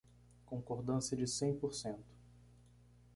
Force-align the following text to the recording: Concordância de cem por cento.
Concordância 0.47 1.15
de 1.15 1.27
cem 1.27 1.55
por 1.55 1.75
cento. 1.75 2.11